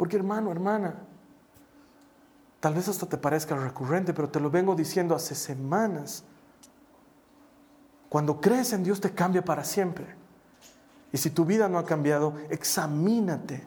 [0.03, 0.95] Porque hermano, hermana,
[2.59, 6.25] tal vez hasta te parezca recurrente, pero te lo vengo diciendo hace semanas.
[8.09, 10.13] Cuando crees en Dios te cambia para siempre.
[11.13, 13.63] Y si tu vida no ha cambiado, examínate,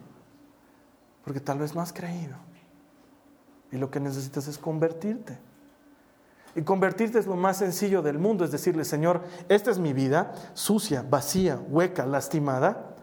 [1.24, 2.36] porque tal vez no has creído.
[3.72, 5.38] Y lo que necesitas es convertirte.
[6.54, 10.34] Y convertirte es lo más sencillo del mundo, es decirle, Señor, esta es mi vida,
[10.52, 12.95] sucia, vacía, hueca, lastimada,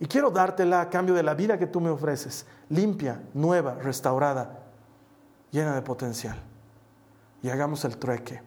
[0.00, 4.60] y quiero dártela a cambio de la vida que tú me ofreces, limpia, nueva, restaurada,
[5.50, 6.38] llena de potencial.
[7.42, 8.40] Y hagamos el trueque.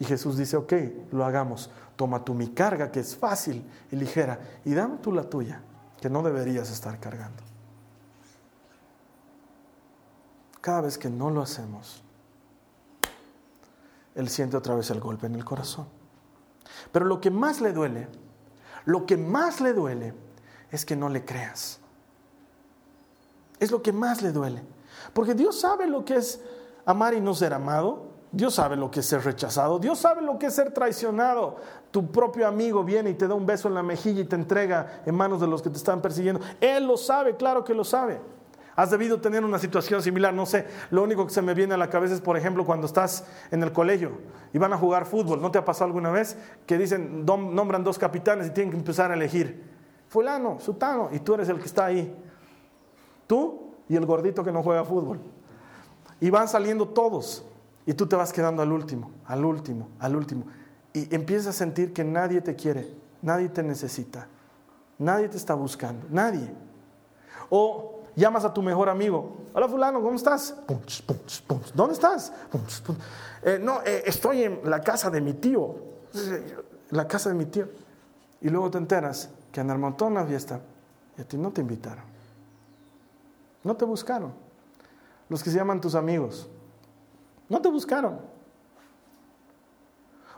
[0.00, 0.72] Y Jesús dice, ok,
[1.12, 1.70] lo hagamos.
[1.96, 5.60] Toma tú mi carga, que es fácil y ligera, y dame tú la tuya,
[6.00, 7.42] que no deberías estar cargando.
[10.60, 12.02] Cada vez que no lo hacemos,
[14.14, 15.86] Él siente otra vez el golpe en el corazón.
[16.90, 18.08] Pero lo que más le duele,
[18.84, 20.27] lo que más le duele
[20.70, 21.80] es que no le creas.
[23.58, 24.62] Es lo que más le duele.
[25.12, 26.40] Porque Dios sabe lo que es
[26.84, 28.18] amar y no ser amado.
[28.30, 31.56] Dios sabe lo que es ser rechazado, Dios sabe lo que es ser traicionado.
[31.90, 35.02] Tu propio amigo viene y te da un beso en la mejilla y te entrega
[35.06, 36.42] en manos de los que te están persiguiendo.
[36.60, 38.20] Él lo sabe, claro que lo sabe.
[38.76, 41.76] Has debido tener una situación similar, no sé, lo único que se me viene a
[41.76, 44.12] la cabeza es, por ejemplo, cuando estás en el colegio
[44.52, 47.98] y van a jugar fútbol, ¿no te ha pasado alguna vez que dicen, nombran dos
[47.98, 49.77] capitanes y tienen que empezar a elegir?
[50.08, 52.14] Fulano, Sutano, y tú eres el que está ahí.
[53.26, 55.20] Tú y el gordito que no juega fútbol.
[56.20, 57.44] Y van saliendo todos.
[57.86, 60.44] Y tú te vas quedando al último, al último, al último.
[60.92, 62.86] Y empiezas a sentir que nadie te quiere,
[63.22, 64.26] nadie te necesita,
[64.98, 66.52] nadie te está buscando, nadie.
[67.48, 70.54] O llamas a tu mejor amigo, hola fulano, ¿cómo estás?
[71.74, 72.32] ¿Dónde estás?
[73.42, 75.76] Eh, no, eh, estoy en la casa de mi tío,
[76.90, 77.68] la casa de mi tío.
[78.40, 80.60] Y luego te enteras que en a una fiesta
[81.16, 82.04] y a ti no te invitaron,
[83.64, 84.32] no te buscaron.
[85.28, 86.48] Los que se llaman tus amigos,
[87.48, 88.20] no te buscaron.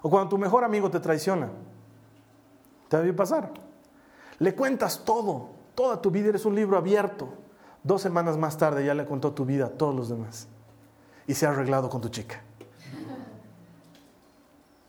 [0.02, 1.50] O cuando tu mejor amigo te traiciona,
[2.88, 3.52] te debe pasar.
[4.38, 7.28] Le cuentas todo, toda tu vida, eres un libro abierto.
[7.82, 10.48] Dos semanas más tarde ya le contó tu vida a todos los demás.
[11.26, 12.42] Y se ha arreglado con tu chica.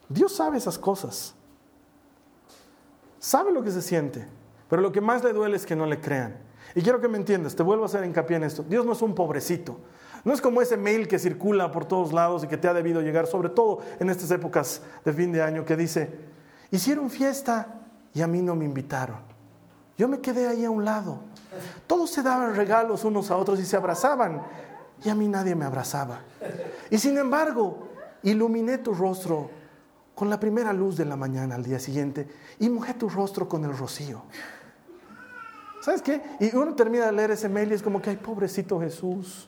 [0.10, 1.36] Dios sabe esas cosas.
[3.22, 4.26] Sabe lo que se siente.
[4.68, 6.36] Pero lo que más le duele es que no le crean.
[6.74, 8.64] Y quiero que me entiendas, te vuelvo a hacer hincapié en esto.
[8.64, 9.78] Dios no es un pobrecito.
[10.24, 13.02] No es como ese mail que circula por todos lados y que te ha debido
[13.02, 16.10] llegar, sobre todo en estas épocas de fin de año, que dice,
[16.72, 17.82] hicieron fiesta
[18.14, 19.18] y a mí no me invitaron.
[19.98, 21.20] Yo me quedé ahí a un lado.
[21.86, 24.42] Todos se daban regalos unos a otros y se abrazaban
[25.04, 26.22] y a mí nadie me abrazaba.
[26.90, 27.90] Y sin embargo,
[28.24, 29.61] iluminé tu rostro
[30.16, 32.28] con la primera luz de la mañana al día siguiente
[32.60, 34.24] y mojé tu rostro con el rocío.
[35.82, 36.22] ¿Sabes qué?
[36.40, 39.48] Y uno termina de leer ese mail y es como que, ay, pobrecito Jesús,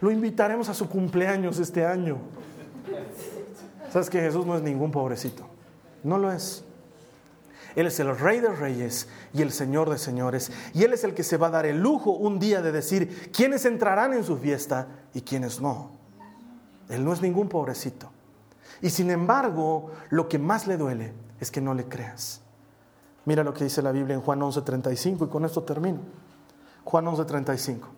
[0.00, 2.18] lo invitaremos a su cumpleaños este año.
[3.92, 5.46] ¿Sabes que Jesús no es ningún pobrecito?
[6.02, 6.64] No lo es.
[7.76, 10.50] Él es el rey de reyes y el señor de señores.
[10.74, 13.30] Y Él es el que se va a dar el lujo un día de decir
[13.30, 15.90] quiénes entrarán en su fiesta y quiénes no.
[16.88, 18.10] Él no es ningún pobrecito.
[18.80, 22.40] Y sin embargo, lo que más le duele es que no le creas.
[23.24, 26.00] Mira lo que dice la Biblia en Juan 11:35 y con esto termino.
[26.84, 27.88] Juan 11:35.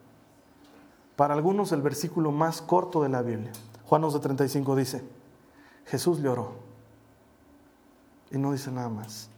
[1.16, 3.52] Para algunos el versículo más corto de la Biblia.
[3.86, 5.04] Juan 11:35 dice,
[5.86, 6.52] Jesús le oró.
[8.30, 9.28] Y no dice nada más.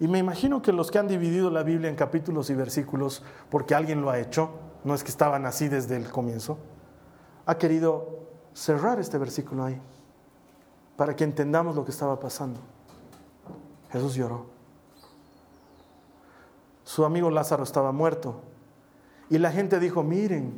[0.00, 3.74] Y me imagino que los que han dividido la Biblia en capítulos y versículos, porque
[3.74, 4.50] alguien lo ha hecho,
[4.82, 6.58] no es que estaban así desde el comienzo,
[7.46, 9.80] ha querido cerrar este versículo ahí,
[10.96, 12.60] para que entendamos lo que estaba pasando.
[13.90, 14.46] Jesús lloró.
[16.84, 18.40] Su amigo Lázaro estaba muerto.
[19.30, 20.52] Y la gente dijo, miren,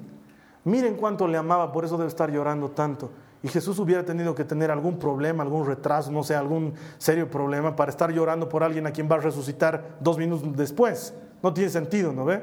[0.65, 3.11] miren cuánto le amaba, por eso debe estar llorando tanto.
[3.43, 7.77] Y Jesús hubiera tenido que tener algún problema, algún retraso, no sé, algún serio problema
[7.77, 11.15] para estar llorando por alguien a quien va a resucitar dos minutos después.
[11.43, 12.43] No tiene sentido, ¿no ve?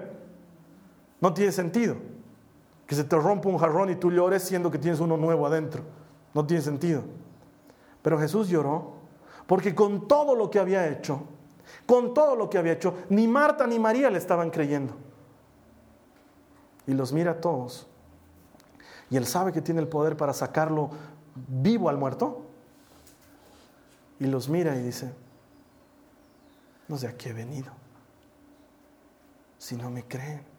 [1.20, 1.96] No tiene sentido
[2.92, 5.82] que se te rompa un jarrón y tú llores siendo que tienes uno nuevo adentro.
[6.34, 7.04] No tiene sentido.
[8.02, 8.96] Pero Jesús lloró
[9.48, 11.22] porque con todo lo que había hecho,
[11.86, 14.94] con todo lo que había hecho, ni Marta ni María le estaban creyendo.
[16.86, 17.88] Y los mira a todos.
[19.10, 20.90] Y él sabe que tiene el poder para sacarlo
[21.48, 22.42] vivo al muerto.
[24.20, 25.14] Y los mira y dice,
[26.90, 27.72] no sé a qué he venido.
[29.60, 30.51] Si no me creen.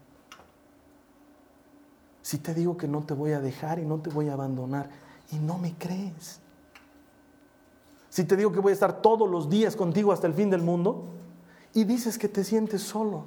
[2.23, 4.89] Si te digo que no te voy a dejar y no te voy a abandonar
[5.29, 6.39] y no me crees.
[8.09, 10.61] Si te digo que voy a estar todos los días contigo hasta el fin del
[10.61, 11.03] mundo
[11.73, 13.25] y dices que te sientes solo.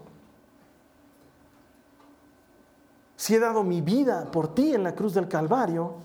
[3.17, 5.97] Si he dado mi vida por ti en la cruz del Calvario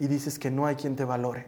[0.00, 1.46] y dices que no hay quien te valore.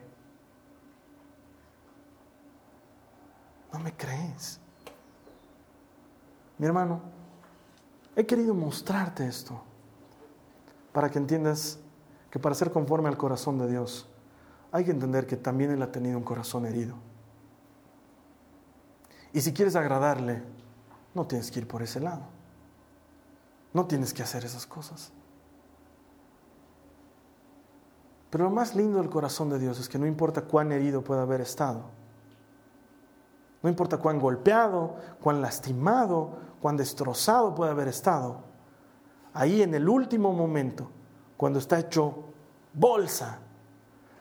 [3.72, 4.60] No me crees.
[6.58, 7.00] Mi hermano,
[8.14, 9.71] he querido mostrarte esto
[10.92, 11.78] para que entiendas
[12.30, 14.08] que para ser conforme al corazón de Dios,
[14.70, 16.96] hay que entender que también Él ha tenido un corazón herido.
[19.32, 20.42] Y si quieres agradarle,
[21.14, 22.22] no tienes que ir por ese lado.
[23.72, 25.12] No tienes que hacer esas cosas.
[28.30, 31.22] Pero lo más lindo del corazón de Dios es que no importa cuán herido pueda
[31.22, 31.82] haber estado,
[33.62, 38.42] no importa cuán golpeado, cuán lastimado, cuán destrozado pueda haber estado,
[39.34, 40.90] ahí en el último momento,
[41.36, 42.24] cuando está hecho
[42.72, 43.40] bolsa,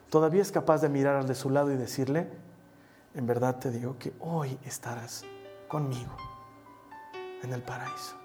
[0.09, 2.27] todavía es capaz de mirar al de su lado y decirle,
[3.13, 5.25] en verdad te digo que hoy estarás
[5.67, 6.15] conmigo
[7.43, 8.15] en el paraíso.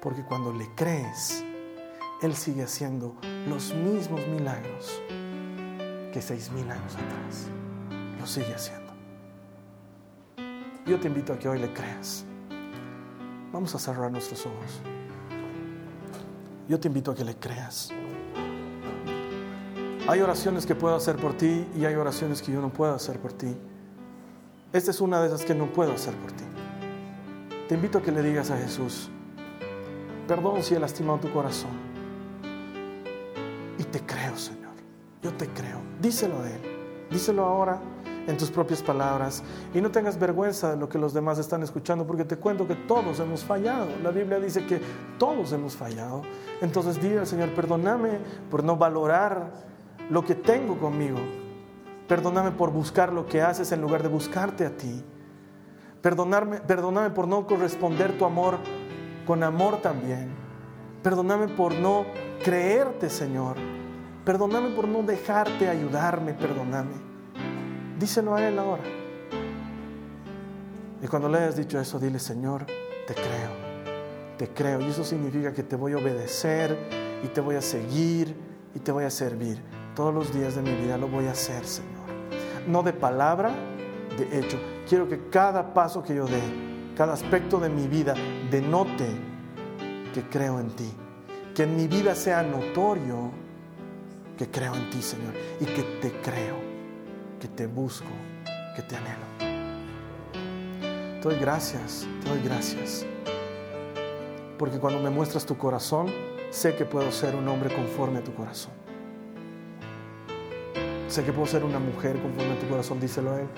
[0.00, 1.44] Porque cuando le crees,
[2.22, 3.16] Él sigue haciendo
[3.48, 5.02] los mismos milagros
[6.12, 7.48] que seis mil años atrás.
[8.18, 8.92] Lo sigue haciendo.
[10.86, 12.24] Yo te invito a que hoy le creas.
[13.52, 14.80] Vamos a cerrar nuestros ojos.
[16.68, 17.90] Yo te invito a que le creas.
[20.06, 23.18] Hay oraciones que puedo hacer por ti y hay oraciones que yo no puedo hacer
[23.18, 23.56] por ti.
[24.72, 26.44] Esta es una de esas que no puedo hacer por ti.
[27.68, 29.10] Te invito a que le digas a Jesús,
[30.26, 31.70] perdón si he lastimado tu corazón.
[33.78, 34.72] Y te creo, Señor.
[35.22, 35.80] Yo te creo.
[36.00, 36.60] Díselo a Él.
[37.10, 37.80] Díselo ahora
[38.28, 39.42] en tus propias palabras
[39.74, 42.74] y no tengas vergüenza de lo que los demás están escuchando, porque te cuento que
[42.74, 43.88] todos hemos fallado.
[44.02, 44.80] La Biblia dice que
[45.18, 46.22] todos hemos fallado.
[46.60, 48.18] Entonces dile al Señor, perdóname
[48.50, 49.50] por no valorar
[50.10, 51.18] lo que tengo conmigo.
[52.06, 55.02] Perdóname por buscar lo que haces en lugar de buscarte a ti.
[56.02, 58.58] Perdonarme, perdóname por no corresponder tu amor
[59.26, 60.28] con amor también.
[61.02, 62.04] Perdóname por no
[62.44, 63.56] creerte, Señor.
[64.24, 67.08] Perdóname por no dejarte ayudarme, perdóname.
[67.98, 68.82] Díselo a Él ahora.
[71.02, 72.66] Y cuando le hayas dicho eso, dile, Señor,
[73.06, 73.50] te creo,
[74.36, 74.80] te creo.
[74.80, 76.76] Y eso significa que te voy a obedecer
[77.24, 78.36] y te voy a seguir
[78.74, 79.60] y te voy a servir.
[79.94, 82.06] Todos los días de mi vida lo voy a hacer, Señor.
[82.68, 83.52] No de palabra,
[84.16, 84.58] de hecho.
[84.88, 86.40] Quiero que cada paso que yo dé,
[86.96, 88.14] cada aspecto de mi vida,
[88.50, 89.08] denote
[90.14, 90.90] que creo en ti.
[91.54, 93.30] Que en mi vida sea notorio
[94.36, 96.77] que creo en ti, Señor, y que te creo
[97.38, 98.08] que te busco,
[98.74, 99.26] que te anhelo.
[101.20, 103.04] Te doy gracias, te doy gracias.
[104.58, 106.08] Porque cuando me muestras tu corazón,
[106.50, 108.72] sé que puedo ser un hombre conforme a tu corazón.
[111.08, 113.48] Sé que puedo ser una mujer conforme a tu corazón, díselo a Él.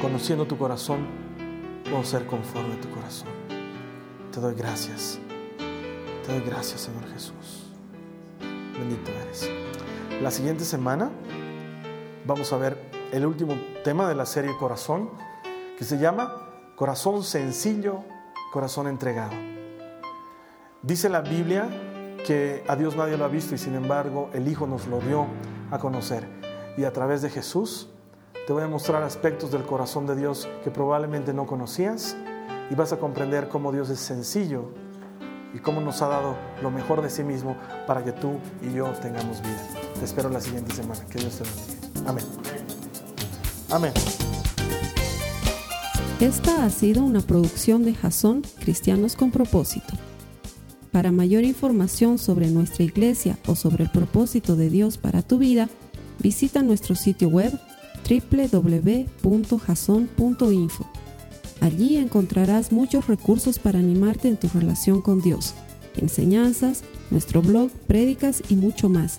[0.00, 1.06] Conociendo tu corazón,
[1.84, 3.28] puedo ser conforme a tu corazón.
[4.32, 5.18] Te doy gracias.
[6.24, 7.72] Te doy gracias, Señor Jesús.
[8.78, 9.67] Bendito eres.
[10.22, 11.12] La siguiente semana
[12.26, 12.76] vamos a ver
[13.12, 13.54] el último
[13.84, 15.10] tema de la serie Corazón,
[15.78, 18.00] que se llama Corazón sencillo,
[18.52, 19.30] corazón entregado.
[20.82, 21.68] Dice la Biblia
[22.26, 25.24] que a Dios nadie lo ha visto y sin embargo el Hijo nos lo dio
[25.70, 26.26] a conocer.
[26.76, 27.88] Y a través de Jesús
[28.44, 32.16] te voy a mostrar aspectos del corazón de Dios que probablemente no conocías
[32.70, 34.70] y vas a comprender cómo Dios es sencillo
[35.54, 37.56] y cómo nos ha dado lo mejor de sí mismo
[37.86, 39.77] para que tú y yo tengamos vida.
[39.98, 41.04] Te espero la siguiente semana.
[41.06, 42.08] Que Dios te bendiga.
[42.08, 42.24] Amén.
[43.70, 43.92] Amén.
[46.20, 49.94] Esta ha sido una producción de Jason Cristianos con Propósito.
[50.92, 55.68] Para mayor información sobre nuestra iglesia o sobre el propósito de Dios para tu vida,
[56.18, 57.58] visita nuestro sitio web
[58.08, 60.86] www.jason.info.
[61.60, 65.54] Allí encontrarás muchos recursos para animarte en tu relación con Dios,
[65.96, 69.18] enseñanzas, nuestro blog, prédicas y mucho más.